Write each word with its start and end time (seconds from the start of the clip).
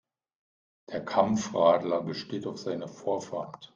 Der 0.89 1.05
Kampfradler 1.05 2.01
besteht 2.01 2.47
auf 2.47 2.57
seine 2.57 2.87
Vorfahrt. 2.87 3.69